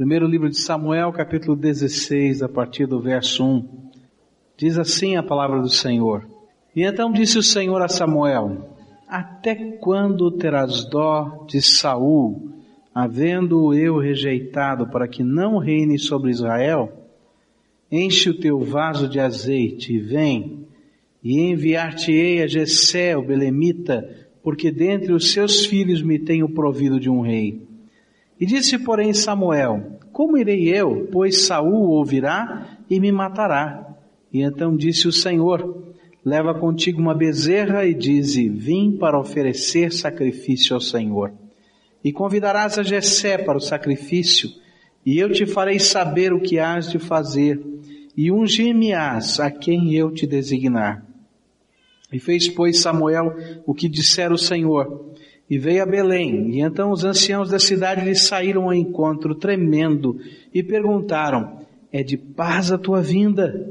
[0.00, 3.68] Primeiro livro de Samuel, capítulo 16, a partir do verso 1.
[4.56, 6.26] Diz assim a palavra do Senhor.
[6.74, 12.50] E então disse o Senhor a Samuel: Até quando terás dó de Saul,
[12.94, 16.90] havendo eu rejeitado para que não reine sobre Israel?
[17.92, 20.66] Enche o teu vaso de azeite e vem,
[21.22, 24.08] e enviar-te-ei a Jessé, o belemita,
[24.42, 27.68] porque dentre os seus filhos me tenho provido de um rei.
[28.40, 33.86] E disse, porém, Samuel, como irei eu, pois Saul ouvirá e me matará.
[34.32, 35.92] E então disse o Senhor,
[36.24, 41.32] leva contigo uma bezerra e dize, vim para oferecer sacrifício ao Senhor.
[42.02, 44.50] E convidarás a Jessé para o sacrifício,
[45.04, 47.60] e eu te farei saber o que hás de fazer,
[48.16, 51.04] e ungir-me-ás a quem eu te designar.
[52.12, 55.12] E fez, pois, Samuel o que dissera o Senhor,
[55.50, 60.16] e veio a Belém, e então os anciãos da cidade lhe saíram ao encontro, tremendo,
[60.54, 61.58] e perguntaram,
[61.92, 63.68] é de paz a tua vinda?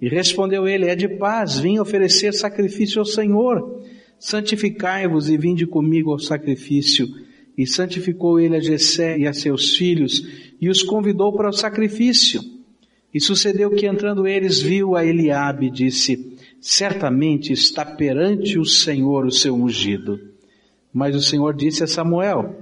[0.00, 3.82] E respondeu ele, é de paz, vim oferecer sacrifício ao Senhor.
[4.18, 7.06] Santificai-vos e vinde comigo ao sacrifício.
[7.58, 10.26] E santificou ele a Jessé e a seus filhos,
[10.58, 12.40] e os convidou para o sacrifício.
[13.12, 19.26] E sucedeu que entrando eles viu a Eliabe e disse, certamente está perante o Senhor
[19.26, 20.37] o seu ungido.
[20.92, 22.56] Mas o Senhor disse a Samuel,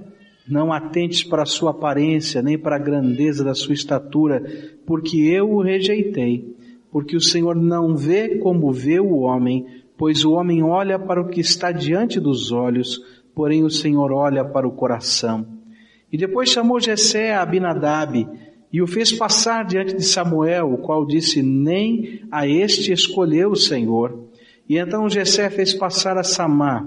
[0.47, 4.41] não atentes para a sua aparência, nem para a grandeza da sua estatura,
[4.85, 6.55] porque eu o rejeitei.
[6.91, 9.65] Porque o Senhor não vê como vê o homem,
[9.97, 13.01] pois o homem olha para o que está diante dos olhos,
[13.35, 15.45] porém o Senhor olha para o coração.
[16.11, 18.27] E depois chamou Jessé a Abinadab,
[18.71, 23.55] e o fez passar diante de Samuel, o qual disse, nem a este escolheu o
[23.55, 24.27] Senhor.
[24.67, 26.85] E então Jessé fez passar a Samar.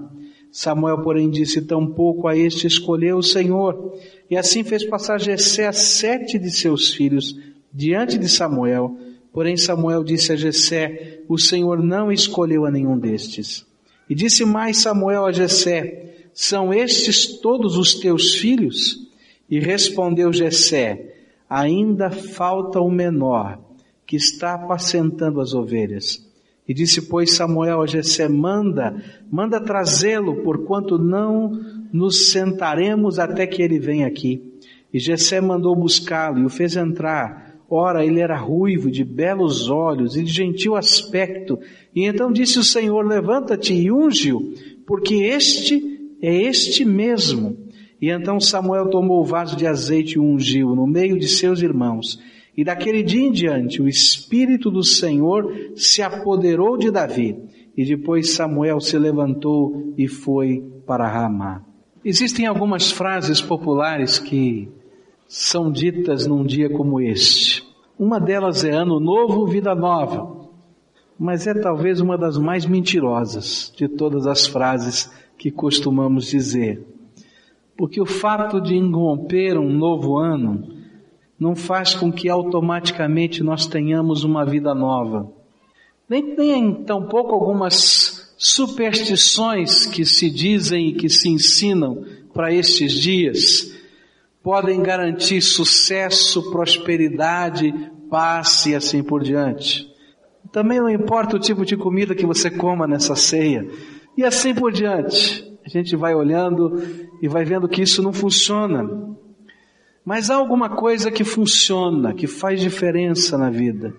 [0.53, 3.95] Samuel, porém, disse, tampouco a este escolheu o Senhor.
[4.29, 7.39] E assim fez passar Jessé a sete de seus filhos
[7.73, 8.97] diante de Samuel.
[9.33, 13.65] Porém, Samuel disse a Jessé, o Senhor não escolheu a nenhum destes.
[14.09, 19.09] E disse mais Samuel a Jessé, são estes todos os teus filhos?
[19.49, 21.15] E respondeu Jessé,
[21.49, 23.61] ainda falta o menor,
[24.07, 26.29] que está apacentando as ovelhas.
[26.71, 28.95] E disse, pois, Samuel a Jessé, manda,
[29.29, 31.51] manda trazê-lo, porquanto não
[31.93, 34.41] nos sentaremos até que ele venha aqui.
[34.95, 37.57] E Jessé mandou buscá-lo e o fez entrar.
[37.69, 41.59] Ora, ele era ruivo, de belos olhos e de gentil aspecto.
[41.93, 44.55] E então disse o Senhor, levanta-te e unge-o,
[44.87, 45.83] porque este
[46.23, 47.57] é este mesmo.
[48.01, 52.21] E então Samuel tomou o vaso de azeite e ungiu no meio de seus irmãos.
[52.61, 57.35] E daquele dia em diante, o Espírito do Senhor se apoderou de Davi.
[57.75, 61.65] E depois Samuel se levantou e foi para Ramá.
[62.05, 64.69] Existem algumas frases populares que
[65.27, 67.65] são ditas num dia como este.
[67.99, 70.51] Uma delas é Ano Novo, Vida Nova.
[71.19, 76.87] Mas é talvez uma das mais mentirosas de todas as frases que costumamos dizer.
[77.75, 80.79] Porque o fato de irromper um novo ano
[81.41, 85.33] não faz com que automaticamente nós tenhamos uma vida nova.
[86.07, 93.81] Nem tem tampouco algumas superstições que se dizem e que se ensinam para estes dias
[94.43, 97.73] podem garantir sucesso, prosperidade,
[98.11, 99.89] paz e assim por diante.
[100.51, 103.67] Também não importa o tipo de comida que você coma nessa ceia
[104.17, 105.47] e assim por diante.
[105.65, 106.83] A gente vai olhando
[107.23, 109.11] e vai vendo que isso não funciona.
[110.05, 113.95] Mas há alguma coisa que funciona, que faz diferença na vida.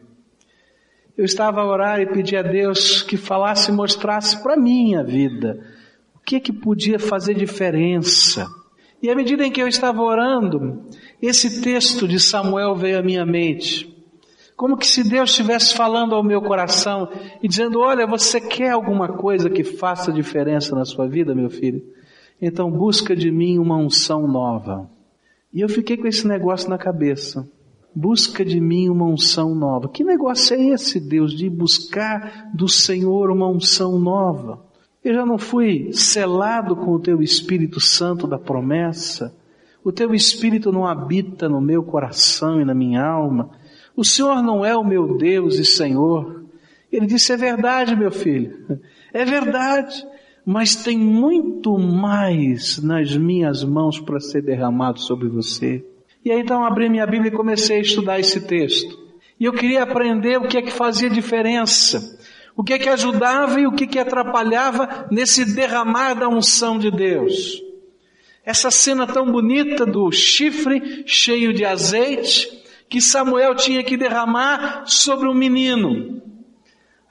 [1.18, 5.04] Eu estava a orar e pedi a Deus que falasse e mostrasse para mim a
[5.04, 5.60] vida.
[6.16, 8.48] O que que podia fazer diferença?
[9.02, 10.84] E à medida em que eu estava orando,
[11.22, 13.92] esse texto de Samuel veio à minha mente.
[14.56, 17.10] Como que se Deus estivesse falando ao meu coração
[17.42, 21.82] e dizendo: Olha, você quer alguma coisa que faça diferença na sua vida, meu filho?
[22.40, 24.88] Então busca de mim uma unção nova.
[25.54, 27.48] E eu fiquei com esse negócio na cabeça.
[27.94, 29.90] Busca de mim uma unção nova.
[29.90, 34.66] Que negócio é esse, Deus, de buscar do Senhor uma unção nova?
[35.04, 39.36] Eu já não fui selado com o teu Espírito Santo da promessa.
[39.84, 43.50] O teu Espírito não habita no meu coração e na minha alma.
[43.96, 46.46] O Senhor não é o meu Deus e Senhor.
[46.90, 48.80] Ele disse: É verdade, meu filho.
[49.14, 50.08] É verdade
[50.46, 55.86] mas tem muito mais nas minhas mãos para ser derramado sobre você.
[56.24, 59.00] E aí então abri minha Bíblia e comecei a estudar esse texto.
[59.40, 62.20] E eu queria aprender o que é que fazia diferença,
[62.56, 66.78] o que é que ajudava e o que é que atrapalhava nesse derramar da unção
[66.78, 67.62] de Deus.
[68.46, 75.28] Essa cena tão bonita do chifre cheio de azeite que Samuel tinha que derramar sobre
[75.30, 76.22] um menino.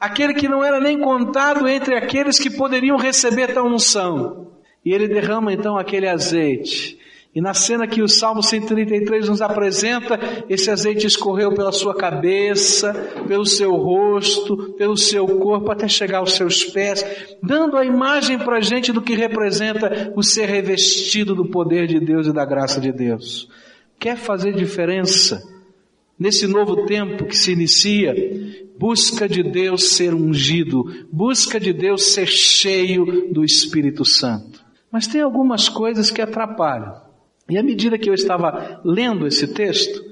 [0.01, 4.49] Aquele que não era nem contado entre aqueles que poderiam receber tal unção.
[4.83, 6.99] E ele derrama então aquele azeite.
[7.35, 10.19] E na cena que o Salmo 133 nos apresenta,
[10.49, 12.93] esse azeite escorreu pela sua cabeça,
[13.29, 17.05] pelo seu rosto, pelo seu corpo, até chegar aos seus pés,
[17.41, 22.01] dando a imagem para a gente do que representa o ser revestido do poder de
[22.01, 23.49] Deus e da graça de Deus.
[23.99, 25.60] Quer fazer diferença
[26.21, 28.15] nesse novo tempo que se inicia?
[28.79, 34.63] Busca de Deus ser ungido, busca de Deus ser cheio do Espírito Santo.
[34.93, 37.01] Mas tem algumas coisas que atrapalham.
[37.49, 40.05] E à medida que eu estava lendo esse texto,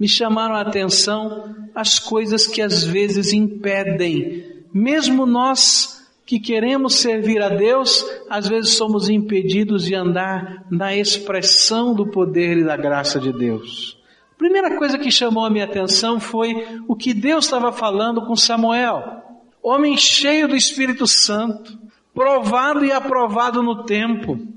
[0.00, 7.40] me chamaram a atenção as coisas que às vezes impedem, mesmo nós que queremos servir
[7.40, 13.20] a Deus, às vezes somos impedidos de andar na expressão do poder e da graça
[13.20, 13.96] de Deus.
[14.38, 19.22] Primeira coisa que chamou a minha atenção foi o que Deus estava falando com Samuel,
[19.62, 21.78] homem cheio do Espírito Santo,
[22.14, 24.56] provado e aprovado no tempo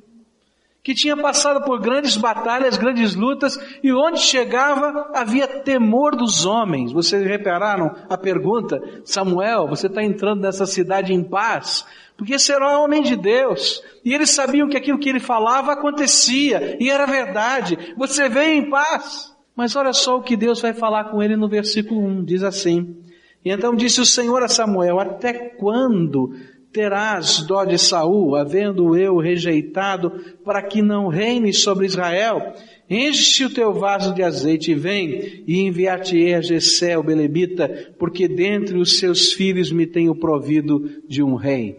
[0.90, 6.92] que tinha passado por grandes batalhas, grandes lutas, e onde chegava havia temor dos homens.
[6.92, 8.82] Vocês repararam a pergunta?
[9.04, 11.86] Samuel, você está entrando nessa cidade em paz?
[12.18, 13.84] Porque um homem de Deus.
[14.04, 17.94] E eles sabiam que aquilo que ele falava acontecia, e era verdade.
[17.98, 19.38] Você veio em paz.
[19.60, 22.96] Mas olha só o que Deus vai falar com ele no versículo 1, diz assim.
[23.44, 26.34] E então disse o Senhor a Samuel, até quando
[26.72, 30.14] terás dó de Saul, havendo eu rejeitado,
[30.46, 32.54] para que não reine sobre Israel?
[32.90, 38.30] Enche o teu vaso de azeite e vem, e enviar-te-ei a Jessé, o Belebita, porque
[38.30, 41.78] dentre os seus filhos me tenho provido de um rei.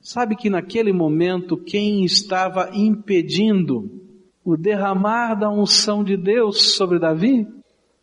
[0.00, 3.98] Sabe que naquele momento quem estava impedindo
[4.44, 7.46] o derramar da unção de Deus sobre Davi?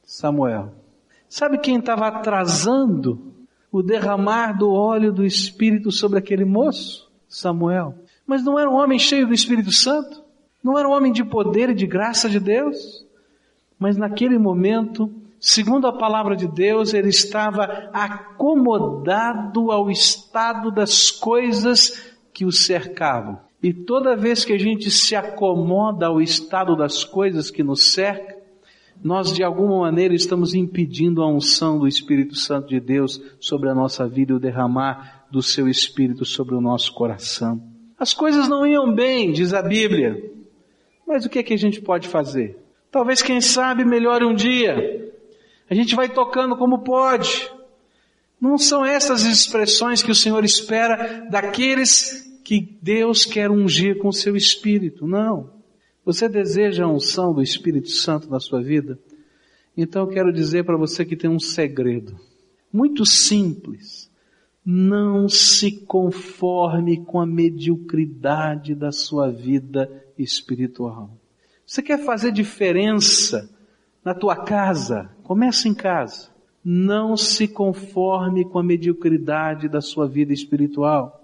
[0.03, 0.73] Samuel.
[1.27, 3.33] Sabe quem estava atrasando
[3.71, 7.95] o derramar do óleo do Espírito sobre aquele moço, Samuel.
[8.25, 10.23] Mas não era um homem cheio do Espírito Santo?
[10.63, 13.05] Não era um homem de poder e de graça de Deus?
[13.77, 22.15] Mas naquele momento, segundo a palavra de Deus, ele estava acomodado ao estado das coisas
[22.33, 23.39] que o cercavam.
[23.61, 28.37] E toda vez que a gente se acomoda ao estado das coisas que nos cercam,
[29.03, 33.75] nós de alguma maneira estamos impedindo a unção do Espírito Santo de Deus sobre a
[33.75, 37.61] nossa vida e o derramar do seu Espírito sobre o nosso coração.
[37.99, 40.31] As coisas não iam bem, diz a Bíblia.
[41.07, 42.57] Mas o que é que a gente pode fazer?
[42.91, 45.11] Talvez, quem sabe, melhore um dia.
[45.69, 47.49] A gente vai tocando como pode.
[48.39, 54.13] Não são essas expressões que o Senhor espera daqueles que Deus quer ungir com o
[54.13, 55.05] seu Espírito.
[55.05, 55.49] Não.
[56.05, 58.97] Você deseja a unção do Espírito Santo na sua vida?
[59.75, 62.17] Então eu quero dizer para você que tem um segredo.
[62.71, 64.09] Muito simples.
[64.65, 71.09] Não se conforme com a mediocridade da sua vida espiritual.
[71.65, 73.53] Você quer fazer diferença
[74.05, 75.11] na tua casa?
[75.21, 76.29] Comece em casa.
[76.63, 81.16] Não se conforme com a mediocridade da sua vida espiritual.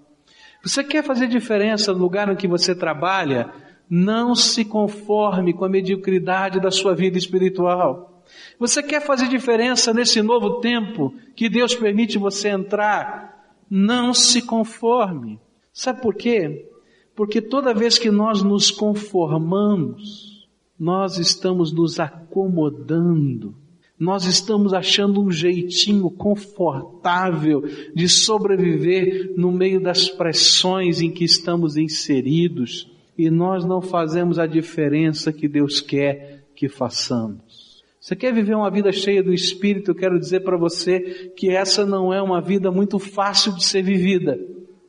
[0.63, 3.53] Você quer fazer diferença no lugar em que você trabalha?
[3.89, 8.23] Não se conforme com a mediocridade da sua vida espiritual.
[8.57, 13.57] Você quer fazer diferença nesse novo tempo que Deus permite você entrar?
[13.69, 15.37] Não se conforme.
[15.73, 16.69] Sabe por quê?
[17.13, 20.47] Porque toda vez que nós nos conformamos,
[20.79, 23.53] nós estamos nos acomodando.
[23.99, 27.63] Nós estamos achando um jeitinho confortável
[27.95, 34.47] de sobreviver no meio das pressões em que estamos inseridos e nós não fazemos a
[34.47, 37.83] diferença que Deus quer que façamos.
[37.99, 39.91] Você quer viver uma vida cheia do Espírito?
[39.91, 43.81] Eu quero dizer para você que essa não é uma vida muito fácil de ser
[43.81, 44.37] vivida.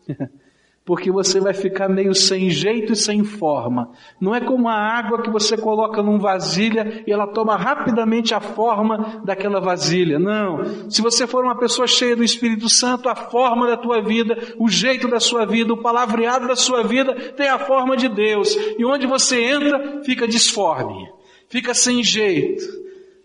[0.85, 3.91] porque você vai ficar meio sem jeito e sem forma.
[4.21, 8.41] Não é como a água que você coloca num vasilha e ela toma rapidamente a
[8.41, 10.19] forma daquela vasilha.
[10.19, 10.91] Não.
[10.91, 14.69] Se você for uma pessoa cheia do Espírito Santo, a forma da tua vida, o
[14.69, 18.55] jeito da sua vida, o palavreado da sua vida tem a forma de Deus.
[18.79, 21.11] E onde você entra, fica disforme,
[21.49, 22.62] fica sem jeito.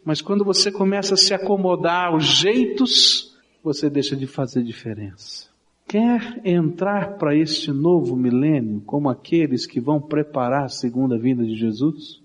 [0.06, 5.49] Mas quando você começa a se acomodar aos jeitos, você deixa de fazer diferença.
[5.90, 11.56] Quer entrar para este novo milênio como aqueles que vão preparar a segunda vinda de
[11.56, 12.22] Jesus?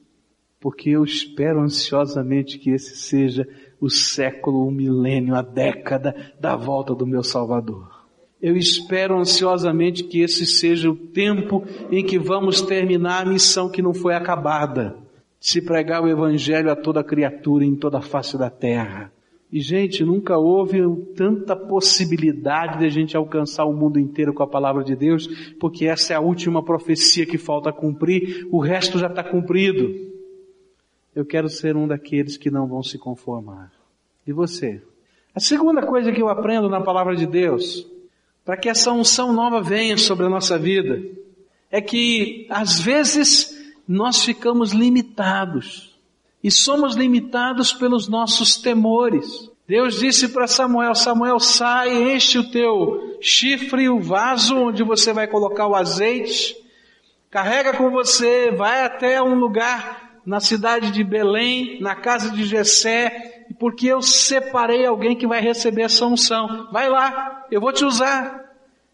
[0.60, 3.48] Porque eu espero ansiosamente que esse seja
[3.80, 8.04] o século, o milênio, a década da volta do meu Salvador.
[8.40, 13.80] Eu espero ansiosamente que esse seja o tempo em que vamos terminar a missão que
[13.80, 14.94] não foi acabada.
[15.40, 19.10] Se pregar o Evangelho a toda criatura em toda a face da terra.
[19.54, 20.80] E gente, nunca houve
[21.14, 25.28] tanta possibilidade de a gente alcançar o mundo inteiro com a palavra de Deus,
[25.60, 29.94] porque essa é a última profecia que falta cumprir, o resto já está cumprido.
[31.14, 33.70] Eu quero ser um daqueles que não vão se conformar.
[34.26, 34.82] E você?
[35.32, 37.88] A segunda coisa que eu aprendo na palavra de Deus
[38.44, 41.00] para que essa unção nova venha sobre a nossa vida,
[41.70, 43.56] é que às vezes
[43.86, 45.93] nós ficamos limitados.
[46.44, 49.50] E somos limitados pelos nossos temores.
[49.66, 55.26] Deus disse para Samuel, Samuel sai, enche o teu chifre, o vaso onde você vai
[55.26, 56.54] colocar o azeite,
[57.30, 63.46] carrega com você, vai até um lugar na cidade de Belém, na casa de Jessé,
[63.58, 66.68] porque eu separei alguém que vai receber essa unção.
[66.70, 68.52] Vai lá, eu vou te usar.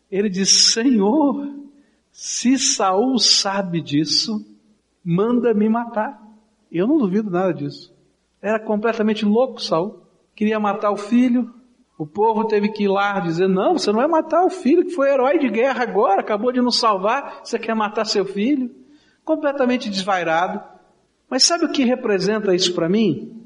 [0.08, 1.52] Ele diz: Senhor,
[2.12, 4.46] se Saul sabe disso,
[5.04, 6.29] manda me matar.
[6.70, 7.92] Eu não duvido nada disso.
[8.40, 10.02] Era completamente louco Saul.
[10.34, 11.52] Queria matar o filho.
[11.98, 14.92] O povo teve que ir lá dizer: Não, você não vai matar o filho que
[14.92, 17.40] foi herói de guerra agora, acabou de nos salvar.
[17.44, 18.70] Você quer matar seu filho?
[19.24, 20.62] Completamente desvairado.
[21.28, 23.40] Mas sabe o que representa isso para mim?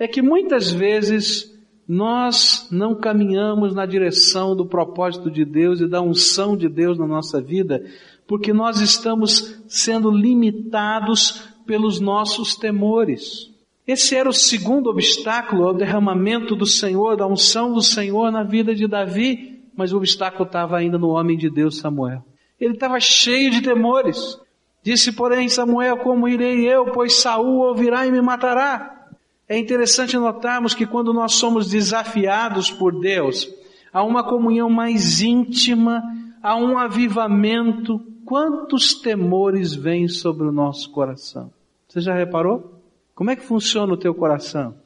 [0.00, 1.54] é que muitas vezes
[1.86, 7.06] nós não caminhamos na direção do propósito de Deus e da unção de Deus na
[7.06, 7.84] nossa vida,
[8.26, 13.48] porque nós estamos sendo limitados pelos nossos temores.
[13.86, 18.74] Esse era o segundo obstáculo ao derramamento do Senhor, da unção do Senhor na vida
[18.74, 22.24] de Davi, mas o obstáculo estava ainda no homem de Deus Samuel.
[22.60, 24.36] Ele estava cheio de temores.
[24.82, 29.06] Disse, porém, Samuel, como irei eu, pois Saul ouvirá e me matará.
[29.48, 33.48] É interessante notarmos que quando nós somos desafiados por Deus,
[33.92, 36.02] há uma comunhão mais íntima,
[36.42, 41.59] há um avivamento, quantos temores vêm sobre o nosso coração?
[41.90, 42.80] Você já reparou?
[43.16, 44.76] Como é que funciona o teu coração?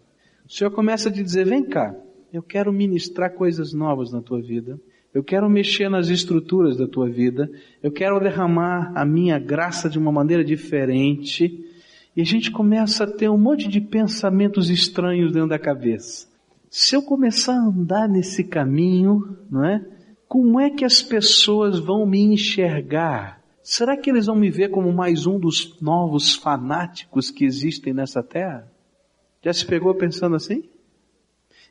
[0.48, 1.94] O Senhor começa a te dizer, vem cá,
[2.32, 4.80] eu quero ministrar coisas novas na tua vida,
[5.12, 7.50] eu quero mexer nas estruturas da tua vida,
[7.82, 11.62] eu quero derramar a minha graça de uma maneira diferente,
[12.16, 16.26] e a gente começa a ter um monte de pensamentos estranhos dentro da cabeça.
[16.70, 19.84] Se eu começar a andar nesse caminho, não é?
[20.26, 23.43] Como é que as pessoas vão me enxergar?
[23.64, 28.22] Será que eles vão me ver como mais um dos novos fanáticos que existem nessa
[28.22, 28.70] terra?
[29.42, 30.64] Já se pegou pensando assim?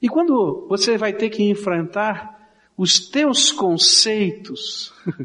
[0.01, 4.91] E quando você vai ter que enfrentar os teus conceitos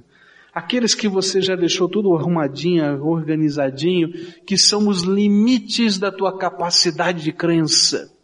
[0.52, 4.12] aqueles que você já deixou tudo arrumadinho, organizadinho,
[4.44, 8.14] que são os limites da tua capacidade de crença.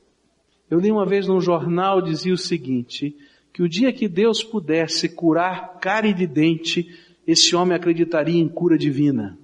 [0.70, 3.16] Eu li uma vez num jornal, dizia o seguinte,
[3.54, 6.88] que o dia que Deus pudesse curar cárie de dente,
[7.26, 9.38] esse homem acreditaria em cura divina.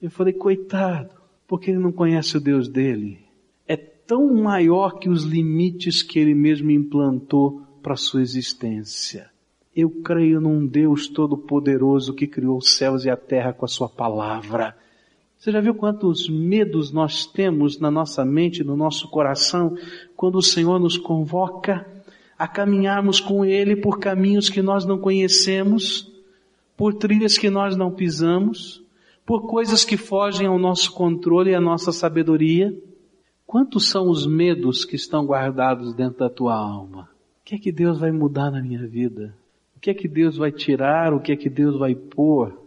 [0.00, 1.10] Eu falei, coitado,
[1.46, 3.18] porque ele não conhece o Deus dele.
[3.66, 9.30] É tão maior que os limites que ele mesmo implantou para a sua existência.
[9.74, 13.88] Eu creio num Deus todo-poderoso que criou os céus e a terra com a sua
[13.88, 14.76] palavra.
[15.38, 19.76] Você já viu quantos medos nós temos na nossa mente, no nosso coração,
[20.16, 21.86] quando o Senhor nos convoca
[22.38, 26.10] a caminharmos com Ele por caminhos que nós não conhecemos,
[26.76, 28.84] por trilhas que nós não pisamos,
[29.24, 32.76] por coisas que fogem ao nosso controle e à nossa sabedoria?
[33.46, 37.08] Quantos são os medos que estão guardados dentro da tua alma?
[37.40, 39.34] O que é que Deus vai mudar na minha vida?
[39.76, 41.14] O que é que Deus vai tirar?
[41.14, 42.66] O que é que Deus vai pôr?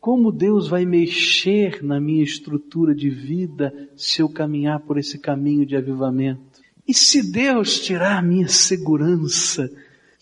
[0.00, 5.66] Como Deus vai mexer na minha estrutura de vida se eu caminhar por esse caminho
[5.66, 6.40] de avivamento?
[6.86, 9.70] E se Deus tirar minha segurança?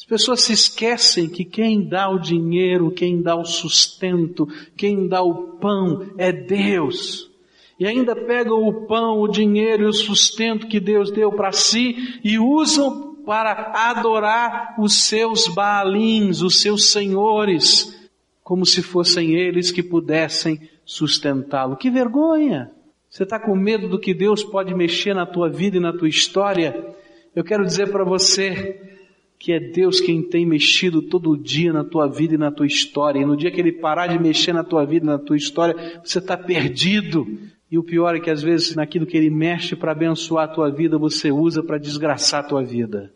[0.07, 4.47] As pessoas se esquecem que quem dá o dinheiro, quem dá o sustento,
[4.77, 7.29] quem dá o pão é Deus.
[7.77, 12.21] E ainda pegam o pão, o dinheiro e o sustento que Deus deu para si
[12.23, 18.09] e usam para adorar os seus baalins, os seus senhores,
[18.45, 21.77] como se fossem eles que pudessem sustentá-lo.
[21.77, 22.71] Que vergonha!
[23.11, 26.09] Você está com medo do que Deus pode mexer na tua vida e na tua
[26.09, 26.95] história?
[27.35, 28.96] Eu quero dizer para você
[29.39, 33.21] que é Deus quem tem mexido todo dia na tua vida e na tua história.
[33.21, 36.01] E no dia que Ele parar de mexer na tua vida e na tua história,
[36.03, 37.27] você está perdido.
[37.71, 40.71] E o pior é que às vezes naquilo que Ele mexe para abençoar a tua
[40.71, 43.13] vida, você usa para desgraçar a tua vida.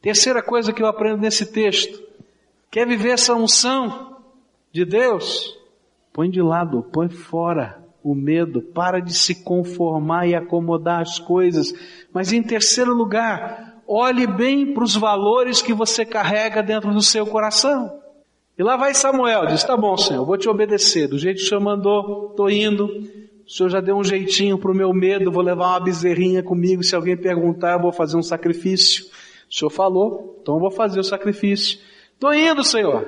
[0.00, 2.02] Terceira coisa que eu aprendo nesse texto.
[2.70, 4.18] Quer viver essa unção
[4.72, 5.58] de Deus?
[6.12, 11.72] Põe de lado, põe fora o medo, para de se conformar e acomodar as coisas.
[12.12, 17.26] Mas em terceiro lugar, olhe bem para os valores que você carrega dentro do seu
[17.26, 18.00] coração.
[18.56, 21.48] E lá vai Samuel, diz, tá bom Senhor, vou te obedecer, do jeito que o
[21.48, 25.42] Senhor mandou, estou indo, o Senhor já deu um jeitinho para o meu medo, vou
[25.42, 29.06] levar uma bezerrinha comigo, se alguém perguntar, eu vou fazer um sacrifício.
[29.50, 31.78] O Senhor falou, então eu vou fazer o sacrifício.
[32.14, 33.06] Estou indo, Senhor.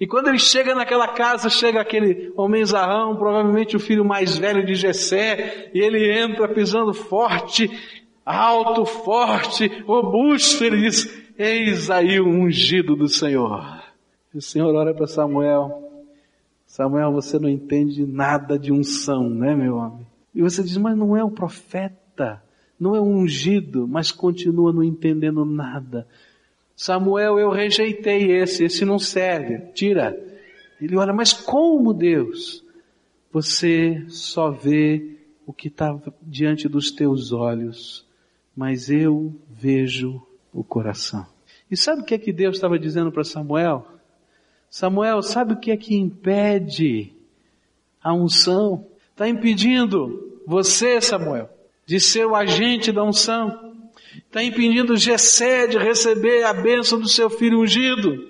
[0.00, 4.64] E quando ele chega naquela casa, chega aquele homem zarrão, provavelmente o filho mais velho
[4.64, 7.70] de Jessé, e ele entra pisando forte,
[8.30, 13.82] alto, forte, robusto, ele diz, eis aí o ungido do Senhor.
[14.32, 15.90] E o Senhor olha para Samuel,
[16.70, 20.06] Samuel, você não entende nada de unção, né, meu homem?
[20.32, 22.40] E você diz, mas não é o profeta,
[22.78, 26.06] não é o ungido, mas continua não entendendo nada.
[26.76, 30.16] Samuel, eu rejeitei esse, esse não serve, tira.
[30.80, 32.64] Ele olha, mas como Deus?
[33.32, 38.06] Você só vê o que está diante dos teus olhos,
[38.56, 40.20] mas eu vejo
[40.52, 41.26] o coração.
[41.70, 43.86] E sabe o que é que Deus estava dizendo para Samuel?
[44.68, 47.12] Samuel, sabe o que é que impede
[48.02, 48.86] a unção?
[49.10, 51.48] Está impedindo você, Samuel,
[51.86, 53.74] de ser o agente da unção.
[54.16, 58.28] Está impedindo Gessé de receber a bênção do seu filho ungido.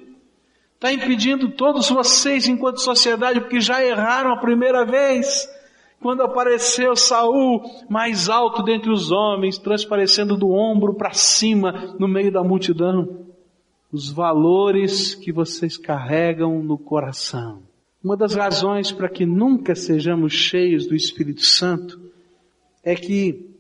[0.75, 5.47] Está impedindo todos vocês enquanto sociedade, porque já erraram a primeira vez.
[6.00, 12.33] Quando apareceu Saul mais alto dentre os homens, transparecendo do ombro para cima no meio
[12.33, 13.26] da multidão
[13.92, 17.62] os valores que vocês carregam no coração.
[18.02, 22.00] Uma das razões para que nunca sejamos cheios do Espírito Santo
[22.83, 23.50] é que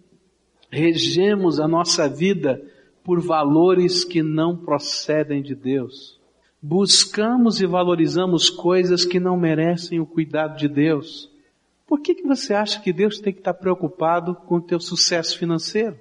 [0.70, 2.62] regemos a nossa vida
[3.04, 6.18] por valores que não procedem de Deus.
[6.62, 11.29] Buscamos e valorizamos coisas que não merecem o cuidado de Deus.
[11.90, 15.36] Por que, que você acha que Deus tem que estar preocupado com o teu sucesso
[15.36, 15.98] financeiro?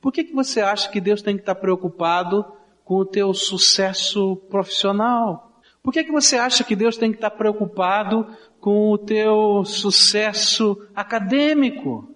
[0.00, 2.46] Por que, que você acha que Deus tem que estar preocupado
[2.84, 5.60] com o teu sucesso profissional?
[5.82, 8.24] Por que, que você acha que Deus tem que estar preocupado
[8.60, 12.14] com o teu sucesso acadêmico?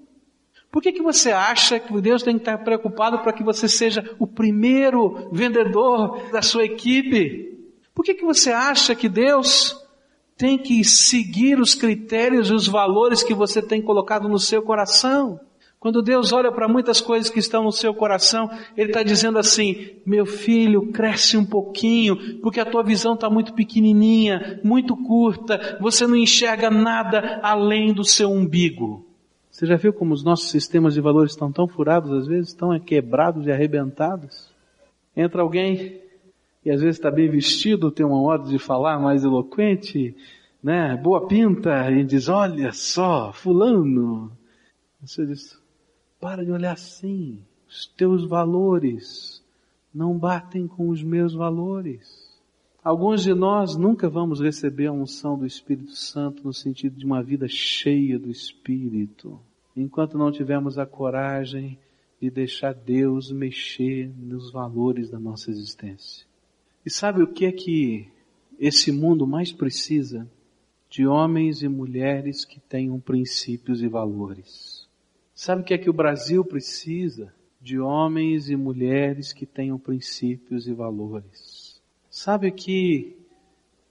[0.71, 4.09] Por que, que você acha que Deus tem que estar preocupado para que você seja
[4.21, 7.59] o primeiro vendedor da sua equipe?
[7.93, 9.84] Por que, que você acha que Deus
[10.37, 15.41] tem que seguir os critérios e os valores que você tem colocado no seu coração?
[15.85, 19.91] Quando Deus olha para muitas coisas que estão no seu coração, Ele está dizendo assim,
[20.07, 26.07] meu filho, cresce um pouquinho, porque a tua visão está muito pequenininha, muito curta, você
[26.07, 29.07] não enxerga nada além do seu umbigo.
[29.51, 32.77] Você já viu como os nossos sistemas de valores estão tão furados às vezes, estão
[32.81, 34.51] quebrados e arrebentados?
[35.15, 36.01] Entra alguém
[36.65, 40.17] e às vezes está bem vestido, tem uma ordem de falar mais eloquente,
[40.63, 40.97] né?
[40.97, 44.33] Boa pinta, e diz, olha só, fulano.
[45.03, 45.61] Você diz,
[46.19, 47.39] para de olhar assim.
[47.69, 49.45] Os teus valores
[49.95, 52.33] não batem com os meus valores.
[52.83, 57.23] Alguns de nós nunca vamos receber a unção do Espírito Santo no sentido de uma
[57.23, 59.39] vida cheia do Espírito,
[59.77, 61.79] enquanto não tivermos a coragem
[62.21, 66.27] de deixar Deus mexer nos valores da nossa existência.
[66.85, 68.09] E sabe o que é que
[68.59, 70.31] esse mundo mais precisa?
[70.91, 74.87] De homens e mulheres que tenham princípios e valores.
[75.35, 77.35] Sabe o que é que o Brasil precisa?
[77.61, 81.81] De homens e mulheres que tenham princípios e valores.
[82.11, 83.17] Sabe que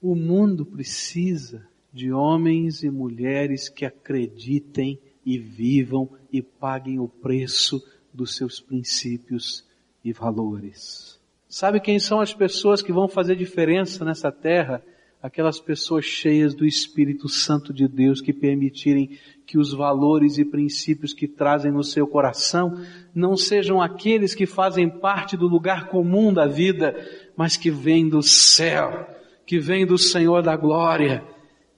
[0.02, 7.84] o mundo precisa de homens e mulheres que acreditem e vivam e paguem o preço
[8.14, 9.66] dos seus princípios
[10.04, 11.23] e valores.
[11.54, 14.84] Sabe quem são as pessoas que vão fazer diferença nessa terra?
[15.22, 21.14] Aquelas pessoas cheias do Espírito Santo de Deus que permitirem que os valores e princípios
[21.14, 26.48] que trazem no seu coração não sejam aqueles que fazem parte do lugar comum da
[26.48, 26.96] vida,
[27.38, 29.08] mas que vêm do céu,
[29.46, 31.24] que vêm do Senhor da glória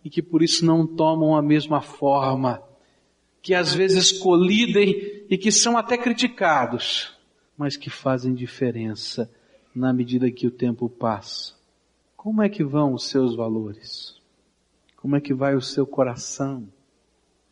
[0.05, 2.63] e que por isso não tomam a mesma forma,
[3.41, 7.13] que às vezes colidem e que são até criticados,
[7.57, 9.29] mas que fazem diferença
[9.75, 11.53] na medida que o tempo passa.
[12.15, 14.15] Como é que vão os seus valores?
[14.95, 16.67] Como é que vai o seu coração?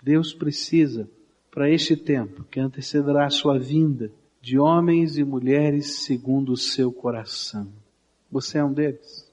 [0.01, 1.07] Deus precisa,
[1.51, 4.09] para este tempo que antecederá a sua vinda,
[4.41, 7.67] de homens e mulheres segundo o seu coração.
[8.31, 9.29] Você é um deles?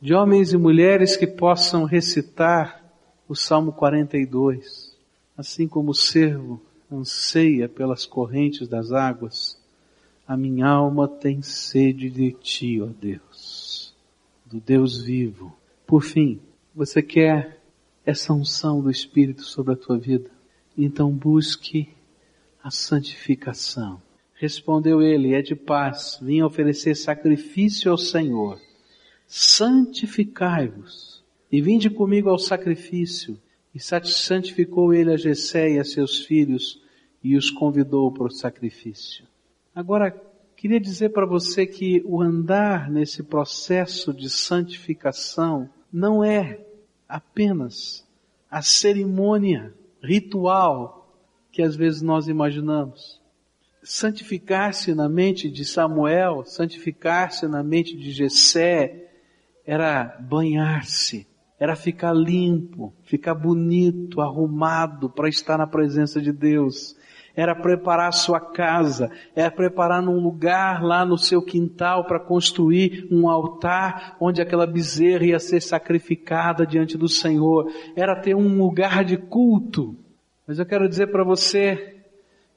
[0.00, 2.84] De homens e mulheres que possam recitar
[3.28, 4.96] o Salmo 42,
[5.36, 9.58] assim como o servo anseia pelas correntes das águas,
[10.26, 13.94] a minha alma tem sede de ti, ó Deus,
[14.46, 15.54] do Deus vivo.
[15.86, 16.40] Por fim,
[16.74, 17.60] você quer
[18.04, 20.30] essa unção do Espírito sobre a tua vida,
[20.76, 21.88] então busque
[22.62, 24.00] a santificação.
[24.34, 28.60] Respondeu ele, é de paz, vim oferecer sacrifício ao Senhor.
[29.26, 33.38] Santificai-vos e vinde comigo ao sacrifício.
[33.74, 36.80] E santificou ele a Jessé e a seus filhos
[37.22, 39.24] e os convidou para o sacrifício.
[39.74, 40.14] Agora,
[40.56, 46.64] queria dizer para você que o andar nesse processo de santificação não é
[47.08, 48.06] apenas
[48.48, 51.12] a cerimônia ritual
[51.50, 53.20] que às vezes nós imaginamos.
[53.82, 59.10] Santificar-se na mente de Samuel, santificar-se na mente de Jessé,
[59.66, 61.26] era banhar-se,
[61.58, 66.96] era ficar limpo, ficar bonito, arrumado para estar na presença de Deus
[67.36, 73.28] era preparar sua casa, era preparar num lugar lá no seu quintal para construir um
[73.28, 79.16] altar onde aquela bezerra ia ser sacrificada diante do Senhor, era ter um lugar de
[79.16, 79.96] culto.
[80.46, 81.96] Mas eu quero dizer para você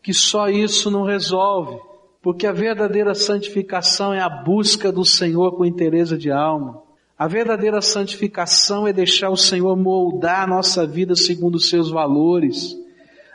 [0.02, 1.80] que só isso não resolve,
[2.22, 6.84] porque a verdadeira santificação é a busca do Senhor com interesse de alma.
[7.18, 12.78] A verdadeira santificação é deixar o Senhor moldar a nossa vida segundo os seus valores.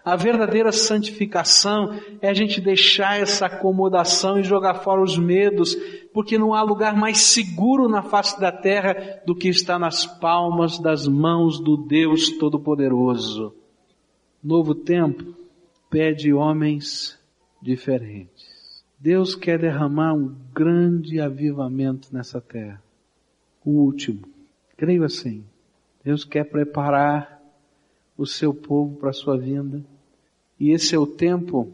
[0.05, 5.77] A verdadeira santificação é a gente deixar essa acomodação e jogar fora os medos,
[6.12, 10.79] porque não há lugar mais seguro na face da terra do que estar nas palmas
[10.79, 13.55] das mãos do Deus Todo-Poderoso.
[14.43, 15.37] Novo tempo
[15.88, 17.17] pede homens
[17.61, 18.85] diferentes.
[18.99, 22.83] Deus quer derramar um grande avivamento nessa terra.
[23.65, 24.23] O último.
[24.77, 25.45] Creio assim.
[26.05, 27.41] Deus quer preparar
[28.17, 29.91] o seu povo para a sua vinda.
[30.62, 31.72] E esse é o tempo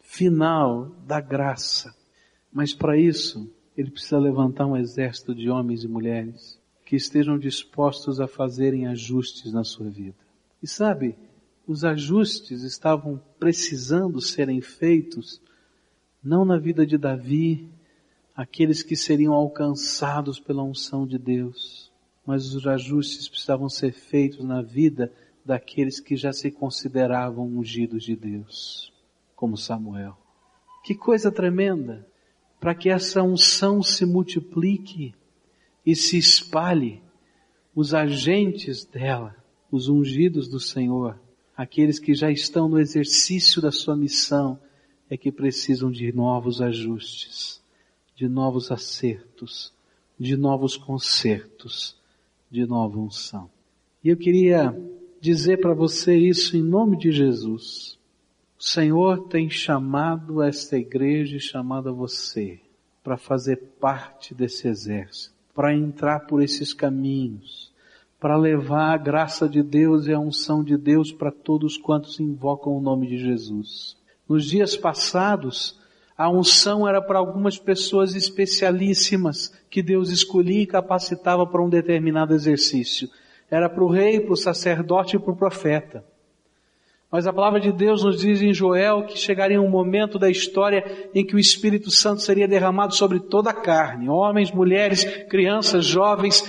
[0.00, 1.94] final da graça.
[2.52, 8.18] Mas para isso, ele precisa levantar um exército de homens e mulheres que estejam dispostos
[8.18, 10.16] a fazerem ajustes na sua vida.
[10.60, 11.14] E sabe,
[11.68, 15.40] os ajustes estavam precisando serem feitos
[16.20, 17.70] não na vida de Davi,
[18.34, 21.92] aqueles que seriam alcançados pela unção de Deus,
[22.26, 25.12] mas os ajustes precisavam ser feitos na vida
[25.46, 28.92] daqueles que já se consideravam ungidos de Deus,
[29.36, 30.18] como Samuel.
[30.82, 32.06] Que coisa tremenda!
[32.58, 35.14] Para que essa unção se multiplique
[35.84, 37.00] e se espalhe,
[37.74, 39.36] os agentes dela,
[39.70, 41.20] os ungidos do Senhor,
[41.56, 44.58] aqueles que já estão no exercício da sua missão,
[45.08, 47.62] é que precisam de novos ajustes,
[48.16, 49.72] de novos acertos,
[50.18, 51.96] de novos concertos,
[52.50, 53.48] de nova unção.
[54.02, 54.74] E eu queria
[55.26, 57.98] dizer para você isso em nome de Jesus.
[58.56, 62.60] O Senhor tem chamado esta igreja e chamado a você
[63.02, 67.72] para fazer parte desse exército, para entrar por esses caminhos,
[68.20, 72.76] para levar a graça de Deus e a unção de Deus para todos quantos invocam
[72.76, 73.96] o nome de Jesus.
[74.28, 75.76] Nos dias passados,
[76.16, 82.32] a unção era para algumas pessoas especialíssimas que Deus escolhia e capacitava para um determinado
[82.32, 83.10] exercício.
[83.50, 86.04] Era para o rei, para o sacerdote e para o profeta.
[87.10, 91.08] Mas a palavra de Deus nos diz em Joel que chegaria um momento da história
[91.14, 96.42] em que o Espírito Santo seria derramado sobre toda a carne, homens, mulheres, crianças, jovens,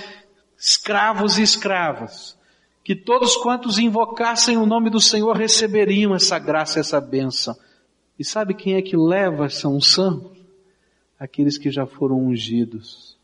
[0.57, 2.35] escravos e escravas.
[2.83, 7.55] Que todos quantos invocassem o nome do Senhor receberiam essa graça, essa bênção.
[8.17, 10.31] E sabe quem é que leva essa unção?
[11.19, 13.16] Aqueles que já foram ungidos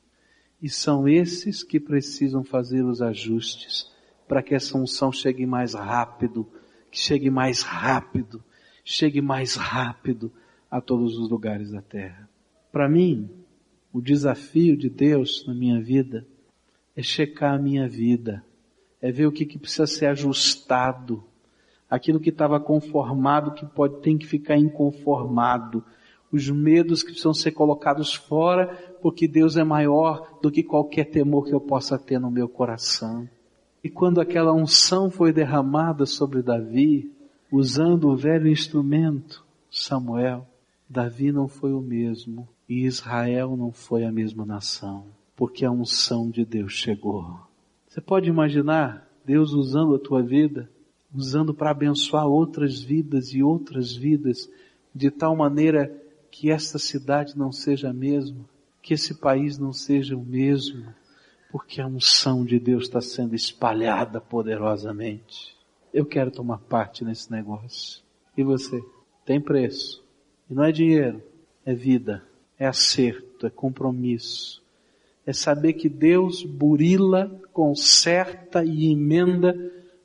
[0.63, 3.91] e são esses que precisam fazer os ajustes
[4.25, 6.47] para que essa unção chegue mais rápido,
[6.89, 8.41] que chegue mais rápido,
[8.85, 10.31] chegue mais rápido
[10.71, 12.29] a todos os lugares da terra.
[12.71, 13.29] Para mim,
[13.91, 16.25] o desafio de Deus na minha vida
[16.95, 18.41] é checar a minha vida,
[19.01, 21.25] é ver o que, que precisa ser ajustado,
[21.89, 25.83] aquilo que estava conformado que pode tem que ficar inconformado,
[26.31, 31.43] os medos que precisam ser colocados fora, porque Deus é maior do que qualquer temor
[31.43, 33.27] que eu possa ter no meu coração.
[33.83, 37.11] E quando aquela unção foi derramada sobre Davi,
[37.51, 40.47] usando o velho instrumento, Samuel,
[40.89, 45.03] Davi não foi o mesmo e Israel não foi a mesma nação,
[45.35, 47.25] porque a unção de Deus chegou.
[47.89, 50.69] Você pode imaginar Deus usando a tua vida,
[51.13, 54.49] usando para abençoar outras vidas e outras vidas,
[54.95, 55.93] de tal maneira
[56.31, 58.52] que esta cidade não seja a mesma,
[58.83, 60.93] que esse país não seja o mesmo,
[61.49, 65.55] porque a unção de Deus está sendo espalhada poderosamente.
[65.93, 68.03] Eu quero tomar parte nesse negócio.
[68.35, 68.83] E você?
[69.25, 70.03] Tem preço.
[70.49, 71.23] E não é dinheiro,
[71.65, 72.23] é vida,
[72.59, 74.61] é acerto, é compromisso.
[75.25, 79.55] É saber que Deus burila, conserta e emenda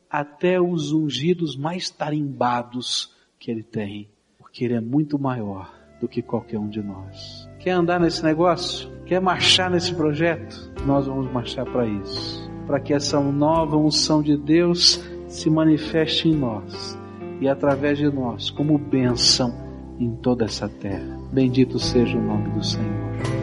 [0.08, 4.08] até os ungidos mais tarimbados que Ele tem.
[4.38, 7.48] Porque Ele é muito maior do que qualquer um de nós.
[7.58, 8.90] Quer andar nesse negócio?
[9.04, 10.72] Quer marchar nesse projeto?
[10.86, 12.48] Nós vamos marchar para isso.
[12.66, 16.98] Para que essa nova unção de Deus se manifeste em nós
[17.40, 19.54] e através de nós como bênção
[19.98, 21.18] em toda essa terra.
[21.32, 23.37] Bendito seja o nome do Senhor.